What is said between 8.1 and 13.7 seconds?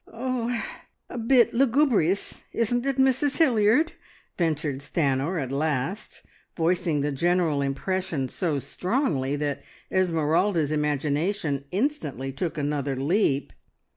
so strongly that Esmeralda's imagination instantly took another leap.